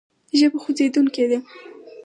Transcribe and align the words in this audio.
ژبه 0.39 0.57
خوځېدونکې 0.63 1.25
ده. 1.29 1.39